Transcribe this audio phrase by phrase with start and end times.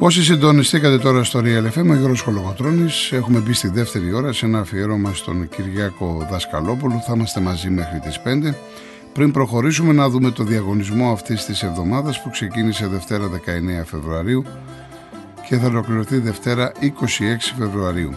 [0.00, 4.46] Όσοι συντονιστήκατε τώρα στο Real FM, ο Γιώργος Κολογοτρώνης, έχουμε μπει στη δεύτερη ώρα σε
[4.46, 7.02] ένα αφιέρωμα στον Κυριάκο Δασκαλόπουλο.
[7.06, 8.54] Θα είμαστε μαζί μέχρι τις 5.
[9.12, 14.44] Πριν προχωρήσουμε να δούμε το διαγωνισμό αυτής της εβδομάδας που ξεκίνησε Δευτέρα 19 Φεβρουαρίου
[15.48, 16.86] και θα ολοκληρωθεί Δευτέρα 26
[17.58, 18.14] Φεβρουαρίου.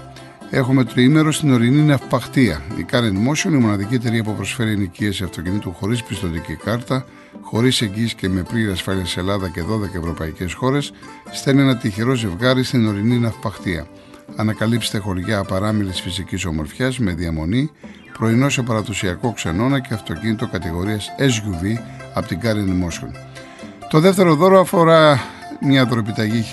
[0.49, 2.61] Έχουμε τριήμερο στην ορεινή ναυπαχτία.
[2.77, 7.05] Η Karen Motion, η μοναδική εταιρεία που προσφέρει ενοικίαση αυτοκινήτου χωρίς πιστοτική κάρτα,
[7.41, 10.93] χωρίς εγγύηση και με πλήρη ασφάλεια σε Ελλάδα και 12 ευρωπαϊκές χώρες,
[11.31, 13.87] στέλνει ένα τυχερό ζευγάρι στην ορεινή ναυπαχτία.
[14.35, 17.71] Ανακαλύψτε χωριά απαράμιλης φυσικής ομορφιάς με διαμονή,
[18.17, 21.77] πρωινό σε παραδοσιακό ξενώνα και αυτοκίνητο κατηγορίας SUV
[22.13, 23.09] από την Karen Motion.
[23.89, 25.19] Το δεύτερο δώρο αφορά
[25.61, 26.43] μια δωρεπιταγή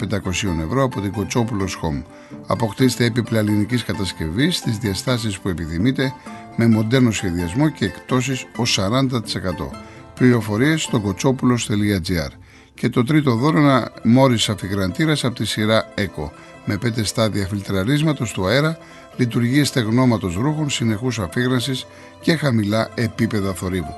[0.00, 2.02] 1.500 ευρώ από την Κοτσόπουλος Home.
[2.46, 6.12] Αποκτήστε έπιπλα ελληνικής κατασκευής στις διαστάσεις που επιθυμείτε
[6.56, 9.70] με μοντέρνο σχεδιασμό και εκτόσει ως 40%.
[10.18, 12.30] Πληροφορίες στο κοτσόπουλο.gr.
[12.74, 16.30] Και το τρίτο δώρο ένα μόρις αφιγραντήρας από τη σειρά ECO
[16.64, 18.78] με 5 στάδια φιλτραρίσματος του αέρα,
[19.16, 21.84] λειτουργίε στεγνώματος ρούχων, συνεχούς αφήγρανση
[22.20, 23.94] και χαμηλά επίπεδα θορύβου.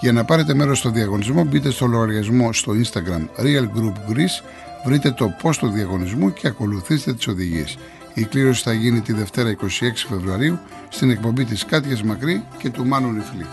[0.00, 4.44] Για να πάρετε μέρος στο διαγωνισμό μπείτε στο λογαριασμό στο Instagram Real Group Greece,
[4.84, 7.78] βρείτε το post του διαγωνισμού και ακολουθήστε τις οδηγίες.
[8.14, 9.64] Η κλήρωση θα γίνει τη Δευτέρα 26
[10.08, 13.46] Φεβρουαρίου στην εκπομπή της Κάτιας Μακρύ και του Μάνου Νιφλή.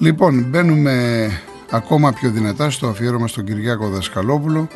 [0.00, 1.26] Λοιπόν, μπαίνουμε
[1.70, 4.68] ακόμα πιο δυνατά στο αφιέρωμα στον Κυριάκο Δασκαλόπουλο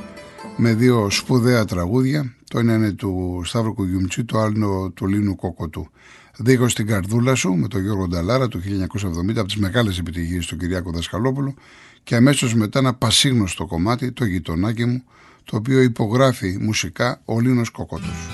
[0.56, 2.34] με δύο σπουδαία τραγούδια.
[2.50, 5.88] Το ένα είναι του Σταύρου Κουγιουμτσί, το άλλο του Λίνου Κόκοτου.
[6.36, 10.56] Δίκο στην καρδούλα σου με τον Γιώργο Νταλάρα του 1970 από τις μεγάλες επιτυχίες του
[10.56, 11.54] Κυριάκου Δασκαλόπουλου
[12.02, 15.04] και αμέσως μετά ένα πασίγνωστο κομμάτι, το γειτονάκι μου,
[15.44, 18.28] το οποίο υπογράφει μουσικά ο Λίνος Κόκοτος.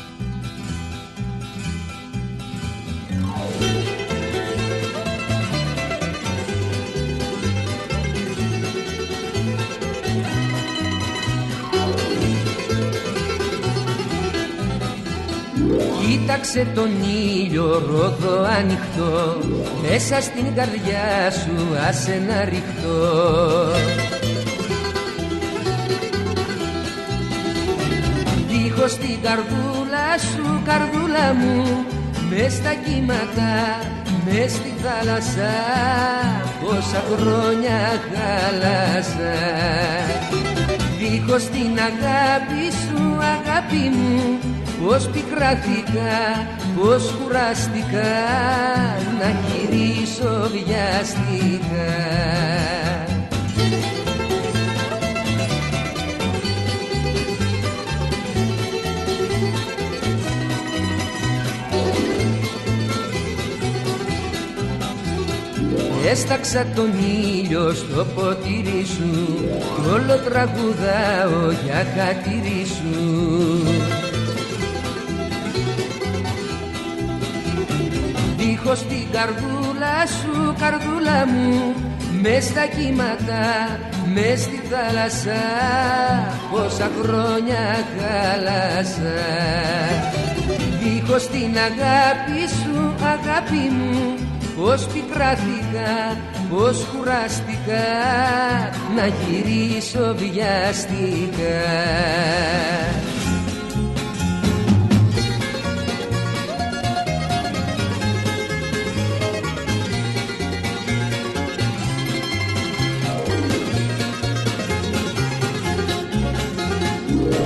[16.40, 19.38] Κοίταξε τον ήλιο ρόδο ανοιχτό.
[19.82, 22.98] Μέσα στην καρδιά σου άσε να ρηχτώ.
[28.48, 31.86] Δίχως την καρδούλα σου καρδούλα μου
[32.30, 33.52] Μες στα κύματα,
[34.24, 35.52] μες στη θάλασσα.
[36.64, 37.80] Πόσα χρόνια
[38.10, 39.34] χάλασα
[40.98, 44.38] Δίχως την αγάπη σου αγάπη μου
[44.86, 46.46] Πώς πικράθηκα,
[46.76, 48.12] πώς κουράστηκα
[49.18, 52.20] να γυρίσω βιαστικά.
[66.10, 69.38] Έσταξα τον ήλιο στο ποτήρι σου
[69.82, 74.09] Κι όλο τραγουδάω για χατήρι σου
[78.62, 81.74] Δίχως την καρδούλα σου, καρδούλα μου
[82.22, 83.44] Μες στα κύματα,
[84.14, 85.42] μες στη θάλασσα.
[86.50, 89.18] Πόσα χρόνια χάλασα.
[90.80, 94.14] Δίχως την αγάπη σου, αγάπη μου
[94.56, 96.16] Πώς πικράθηκα,
[96.50, 97.86] πώς κουράστηκα
[98.96, 101.60] Να γυρίσω βιαστικά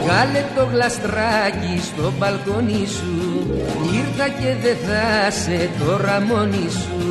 [0.06, 3.46] Βάλε το γλαστράκι στο μπαλκόνι σου.
[3.94, 7.02] Ήρθα και δε θα σε τώρα μόνη σου.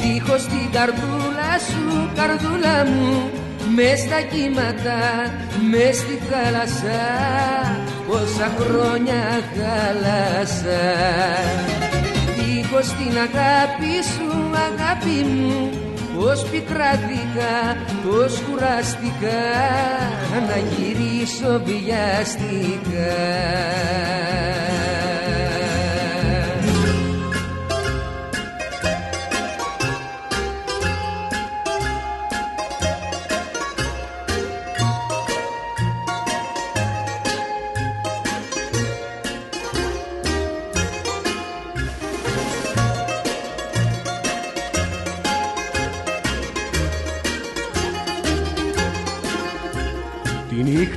[0.00, 3.30] Δίχως την καρδούλα σου, καρδούλα μου
[3.74, 4.98] Μες στα κύματα,
[5.70, 7.02] μες στη θάλασσα.
[8.06, 9.22] Πόσα χρόνια
[9.56, 10.84] χάλασα.
[12.36, 15.85] Δίχως την αγάπη σου, αγάπη μου
[16.18, 19.42] Πώς πικράθηκα, πώς κουράστηκα
[20.48, 23.16] να γυρίσω βιαστικά.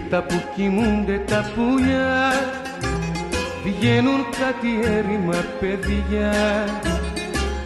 [0.10, 2.32] Νύχτα που κοιμούνται τα πουλιά.
[3.64, 6.34] Βγαίνουν κάτι έρημα παιδιά.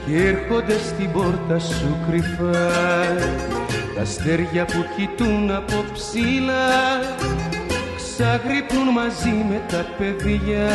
[0.06, 2.72] Και έρχονται στην πόρτα σου κρυφά.
[3.96, 7.00] Τα αστέρια που κοιτούν από ψηλά
[7.96, 10.70] ξαγρυπνούν μαζί με τα παιδιά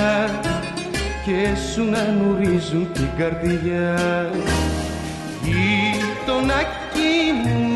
[1.25, 4.31] και σου να νουρίζουν την καρδιά.
[5.43, 7.13] Γειτονάκι
[7.45, 7.68] μου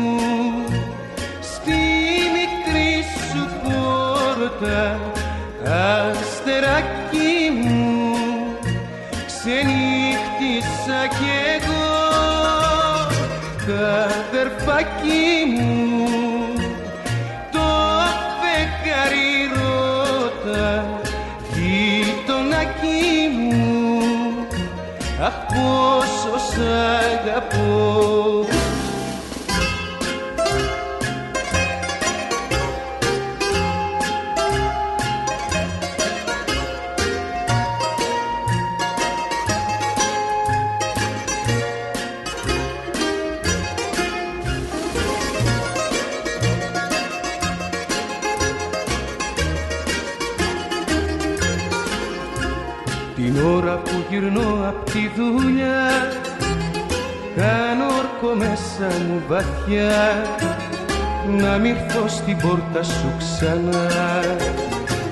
[4.59, 4.99] πόρτα
[6.11, 8.05] αστεράκι μου
[9.25, 11.89] ξενύχτησα κι εγώ
[13.65, 15.72] τα αδερφάκι μου
[58.53, 60.25] μέσα μου βαθιά
[61.39, 63.87] Να μ' ήρθω στην πόρτα σου ξανά.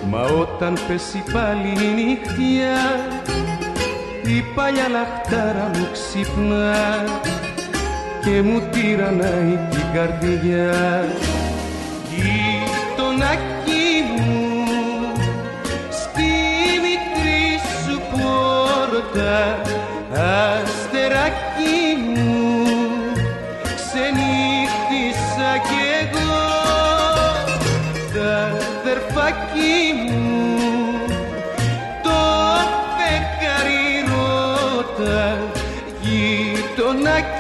[0.09, 2.77] Μα όταν πέσει πάλι η νύχτια
[4.37, 7.03] Η παλιά λαχτάρα μου ξυπνά
[8.23, 11.05] Και μου τυραννάει την καρδιά.
[12.15, 14.51] Γειτονάκι μου
[19.13, 19.61] τα
[20.61, 21.90] αστεράκι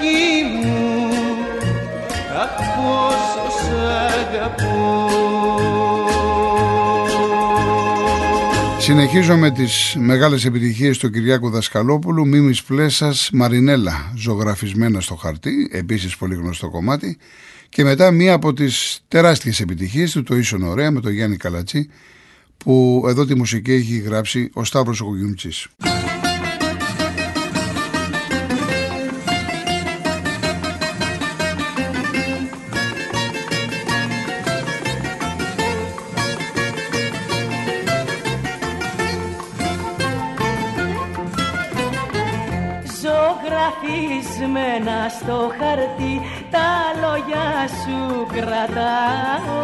[0.01, 1.09] γειτονάκι μου
[2.41, 3.69] αχ πόσο σ'
[4.29, 5.09] αγαπώ.
[8.79, 12.27] Συνεχίζω με τις μεγάλες επιτυχίες του Κυριάκου Δασκαλόπουλου.
[12.27, 17.17] Μίμης Πλέσας Μαρινέλα ζωγραφισμένα στο χαρτί Επίσης πολύ γνωστό κομμάτι.
[17.69, 21.89] Και μετά μία από τις τεράστιες επιτυχίες του Το Ίσον Ωραία με τον Γιάννη Καλατσί
[22.57, 25.67] Που εδώ τη μουσική έχει γράψει ο Σταύρος Οκογιουμτσής
[45.19, 46.13] στο χαρτί
[46.51, 46.69] τα
[47.01, 47.49] λόγια
[47.81, 47.99] σου
[48.33, 49.61] κρατάω.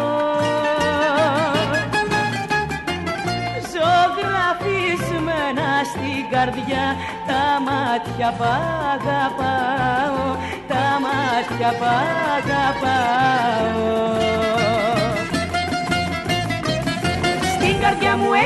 [3.72, 6.86] Ζωγραφισμένα στην καρδιά
[7.28, 8.44] τα μάτια που
[8.92, 10.24] αγαπάω
[10.68, 11.86] τα μάτια που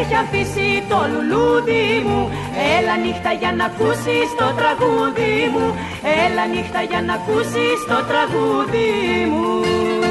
[0.02, 2.30] έχει αφήσει το λουλούδι μου.
[2.78, 5.66] Έλα νύχτα για να ακούσεις το τραγούδι μου.
[6.24, 8.90] Έλα νύχτα για να ακούσεις το τραγούδι
[9.32, 10.01] μου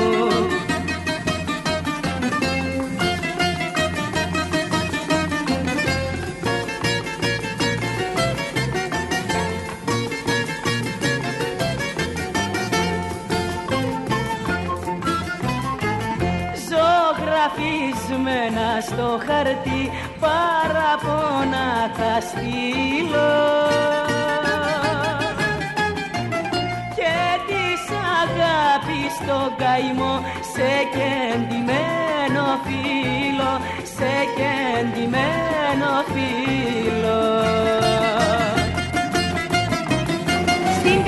[18.81, 23.33] στο χαρτί παραπονά θα στείλω.
[26.95, 27.83] Και της
[28.21, 33.61] αγάπης το καημό σε κεντυμένο φίλο
[33.95, 37.41] σε κεντυμένο φίλο.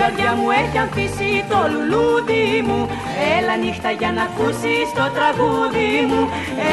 [0.06, 2.90] Καρδιά μου έχει αφήσει το λουλούδι μου
[3.38, 6.22] Έλα νύχτα για να ακούσεις το τραγούδι μου.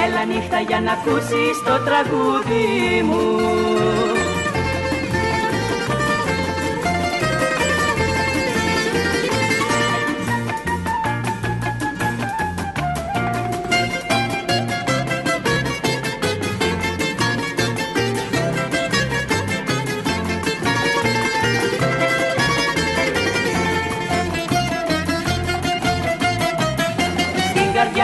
[0.04, 4.19] Έλα νύχτα για να ακούσεις το τραγούδι μου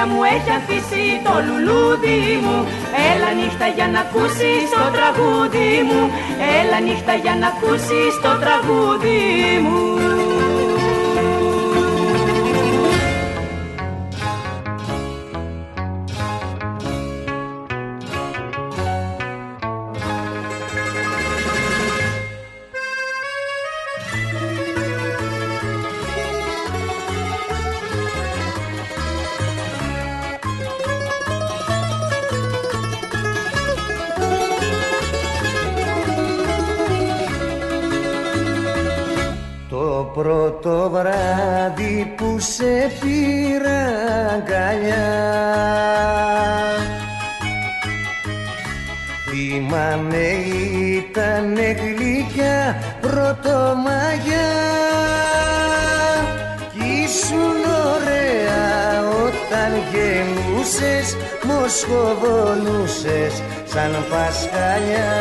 [0.09, 2.59] μου έχει αφήσει το λουλούδι μου.
[3.11, 6.01] Έλα νύχτα για να ακούσεις το τραγούδι μου.
[6.59, 9.21] Έλα νύχτα για να ακούσεις το τραγούδι
[9.65, 10.26] μου
[40.61, 43.81] πρώτο βράδυ που σε πήρα
[44.35, 45.09] αγκαλιά.
[49.29, 50.27] Θυμάμαι
[50.97, 54.53] ήταν γλυκιά πρωτομαγιά.
[56.73, 57.61] Κι ήσουν
[57.95, 65.15] ωραία όταν γεννούσες Μοσχοβολούσες σαν πασχαλιά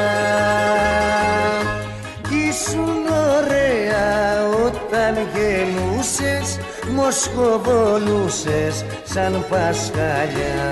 [5.15, 6.60] όταν γεννούσες
[6.95, 10.65] Μοσχοβολούσες σαν πασχαλιά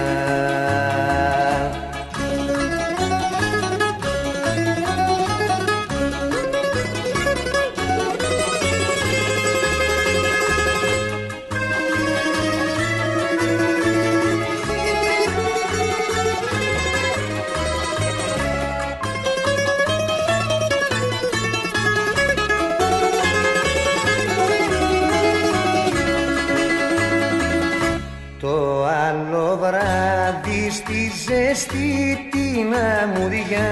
[31.55, 33.72] στη ζέστη την αμμουδιά.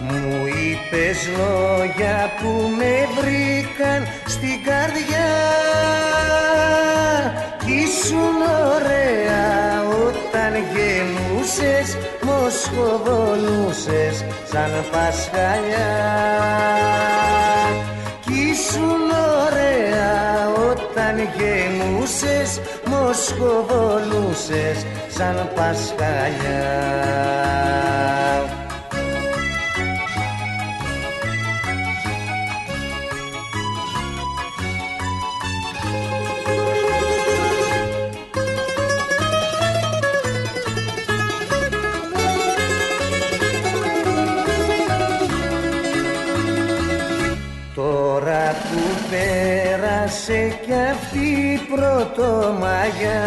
[0.00, 5.30] Μου είπες λόγια που με βρήκαν στην καρδιά.
[7.64, 8.38] Κι ήσουν
[8.74, 11.88] ωραία όταν γεννούσες
[12.22, 15.92] Μοσχοβολούσες σαν πασχαλιά
[18.20, 19.04] Κι ήσουν
[19.44, 21.77] ωραία όταν γεννούσες
[23.08, 26.98] Μοσχοβολούσες σαν πασχαλιά
[50.28, 53.22] πέρασε κι αυτή η πρωτομαγιά.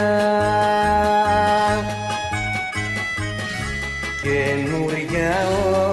[4.21, 5.33] Καινούρια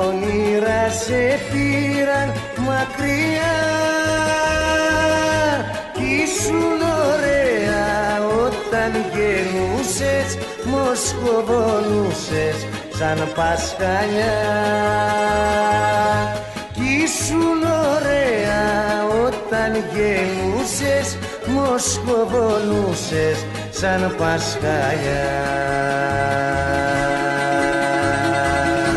[0.07, 2.33] όνειρα σε πήραν
[2.67, 3.57] μακριά.
[5.93, 6.81] Κι ήσουν
[7.13, 7.87] ωραία
[8.45, 10.31] όταν γεννούσες
[10.65, 12.59] Μοσχοβολούσες
[12.99, 14.39] σαν πασχαλιά.
[16.73, 17.63] Κι ήσουν
[17.97, 20.38] ωραία όταν γεννούσες
[21.79, 25.49] Μοσχοβολούσες σαν πασχαλιά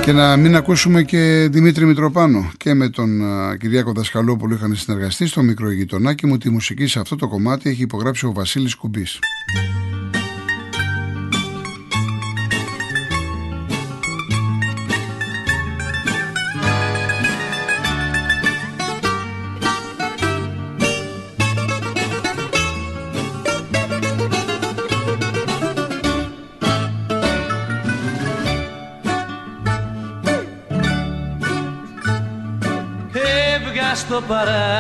[0.02, 5.28] Και να μην ακούσουμε και Δημήτρη Μητροπάνο και με τον α, Κυριάκο Δασκαλόπουλο είχαν συνεργαστεί
[5.28, 6.38] στο μικρό γειτονάκι μου.
[6.38, 9.20] Τη μουσική σε αυτό το κομμάτι έχει υπογράψει ο Βασίλης Κουμπής.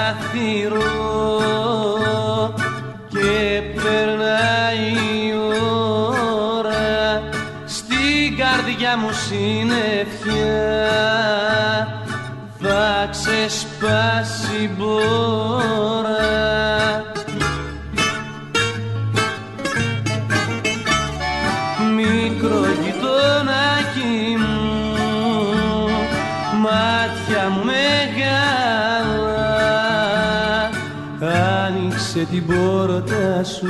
[0.01, 0.79] Παράθυρο
[3.07, 4.91] και περνάει
[5.25, 5.33] η
[6.57, 7.23] ώρα.
[7.65, 10.41] Στην καρδιά μου συννεφιά
[12.59, 15.90] θα ξεσπάσει μπόρα
[33.41, 33.67] πόρτα σου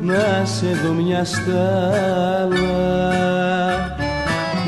[0.00, 2.54] να σε δω μια στάλα.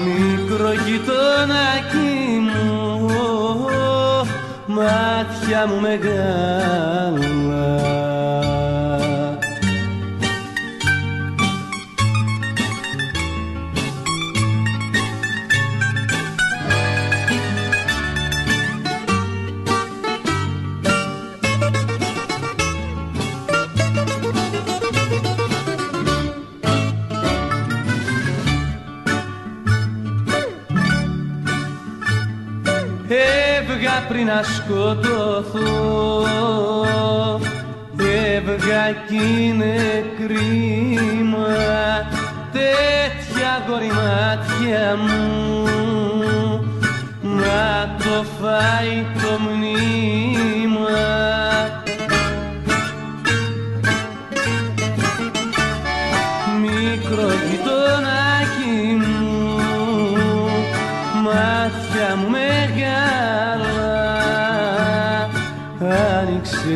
[0.05, 3.11] Μικρό γειτονάκι μου
[4.67, 7.19] μάτια μου μεγάλα
[34.29, 36.27] να σκοτωθώ.
[38.37, 41.47] Έβγα κι είναι κρίμα
[42.53, 45.65] Τέτοια γόρι μάτια μου.
[47.23, 49.98] Να το φάει το μνήμα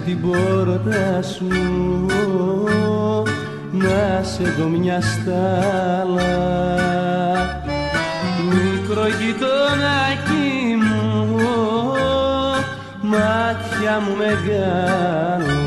[0.04, 1.46] την πόρτα σου.
[3.72, 6.32] Να σε δω μια στάλα.
[8.44, 11.32] Μικρό γειτονάκι μου
[13.02, 15.61] μάτια μου μεγάλα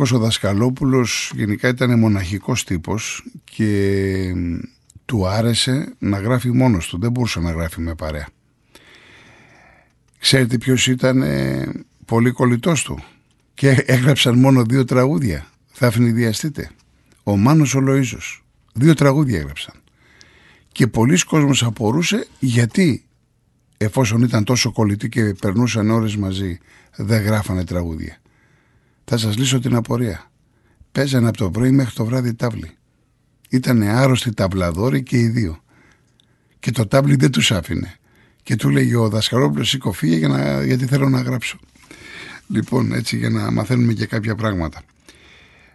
[0.00, 4.34] Κυριάκος ο Δασκαλόπουλος γενικά ήταν μοναχικός τύπος και
[5.04, 8.28] του άρεσε να γράφει μόνος του, δεν μπορούσε να γράφει με παρέα.
[10.18, 11.68] Ξέρετε ποιος ήταν ε,
[12.04, 13.02] πολύ κολλητός του
[13.54, 15.46] και έγραψαν μόνο δύο τραγούδια.
[15.72, 16.70] Θα ευνηδιαστείτε.
[17.22, 18.42] Ο Μάνος ο Λοΐζος.
[18.72, 19.74] Δύο τραγούδια έγραψαν.
[20.72, 23.04] Και πολλοί κόσμος απορούσε γιατί
[23.76, 26.58] εφόσον ήταν τόσο κολλητοί και περνούσαν ώρες μαζί
[26.96, 28.19] δεν γράφανε τραγούδια.
[29.12, 30.30] Θα σας λύσω την απορία.
[30.92, 32.70] Παίζανε από το πρωί μέχρι το βράδυ τάβλη.
[33.48, 35.62] Ήταν άρρωστοι ταυλαδόροι και οι δύο.
[36.58, 37.94] Και το τάβλι δεν τους άφηνε.
[38.42, 41.58] Και του λέγει ο δασκαλόπουλος σήκω φύγε για να, γιατί θέλω να γράψω.
[42.46, 44.82] Λοιπόν έτσι για να μαθαίνουμε και κάποια πράγματα.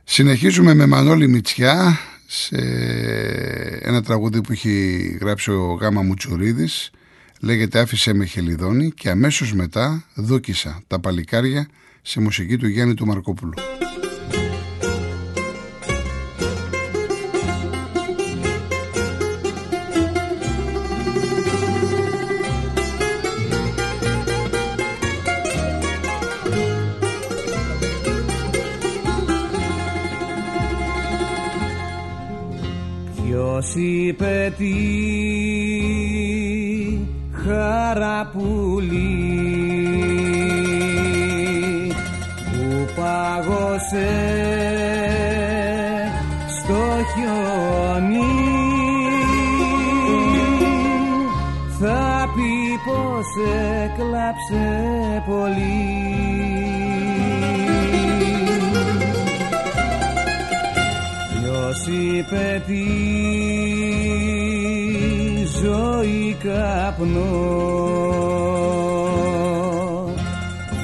[0.04, 2.56] Συνεχίζουμε με Μανώλη Μητσιά σε
[3.82, 6.92] ένα τραγούδι που έχει γράψει ο Γάμα Μουτσουρίδης
[7.40, 11.68] λέγεται «Άφησε με χελιδόνι» και αμέσως μετά δούκισα τα παλικάρια
[12.08, 13.54] σε μουσική του Γιάννη του Μαρκόπουλου.
[33.16, 34.74] Ποιος είπε τι
[37.32, 39.15] χαραπουλή
[43.92, 44.10] πάγωσε
[46.60, 46.82] στο
[47.14, 48.34] χιόνι.
[51.80, 53.28] Θα πει πως
[53.84, 54.66] έκλαψε
[55.26, 55.94] πολύ.
[61.32, 62.86] Ποιος είπε τη
[65.62, 67.36] ζωή καπνό.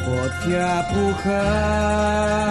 [0.05, 2.50] Φωτιά που χαμηλώνει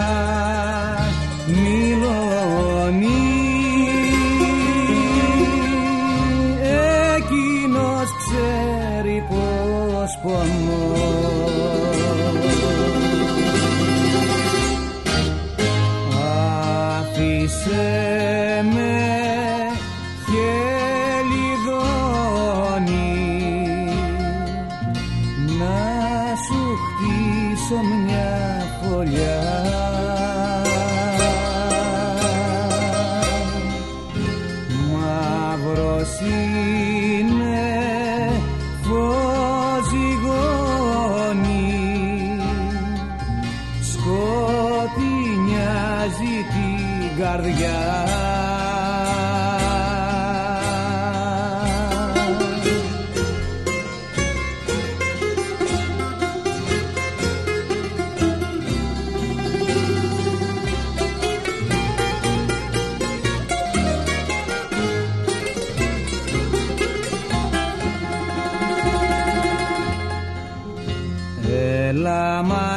[27.79, 29.80] μια φωλιά.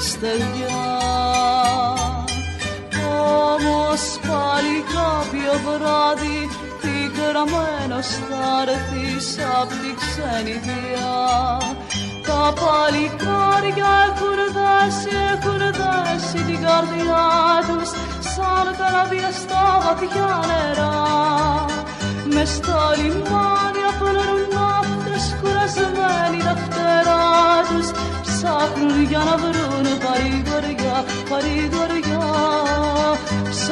[0.00, 0.84] στεριά
[3.52, 6.40] Όμως πάλι κάποιο βράδυ
[6.80, 11.20] πικραμένος θα έρθεις απ' τη ξενιδιά
[12.26, 17.26] Τα παλικάρια έχουν δέσει, έχουν δέσει την καρδιά
[17.68, 17.90] τους
[18.32, 20.96] σαν καράβια στα βαθιά νερά.
[22.32, 23.77] Μες στα λιμάνια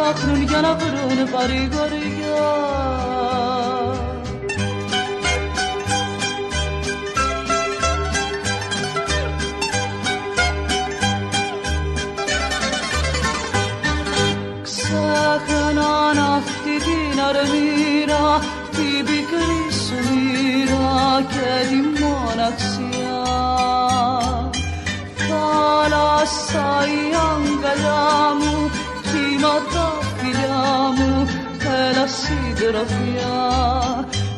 [0.07, 2.47] ψάχνουν για να βρουν παρηγοριά
[14.63, 18.39] Ξέχαναν αυτή την αρμήρα
[18.71, 23.25] την πικρή σου μοίρα και τη μοναξιά
[25.29, 28.05] θάλασσα η αγκαλιά
[28.41, 28.56] μου
[29.47, 30.65] κύματα φιλιά
[30.97, 31.27] μου
[31.87, 33.37] έλα συντροφιά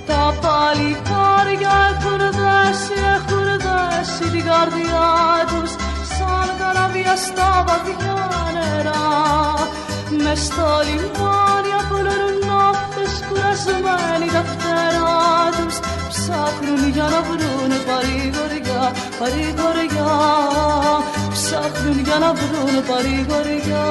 [0.06, 5.08] τα παλικάρια έχουν δέσει, έχουν δέσει την καρδιά
[5.50, 5.70] τους
[6.14, 8.18] σαν καράβια στα βαθιά
[8.54, 9.06] νερά.
[10.24, 15.16] Μες στα λιμάνια πληρούν ναύτες κουρασμένοι τα φτερά
[15.56, 15.76] τους.
[16.12, 18.82] Ψάχνουν για να βρουν παρηγοριά,
[19.20, 20.12] παρηγοριά.
[21.32, 23.86] Ψάχνουν για να βρουν παρηγοριά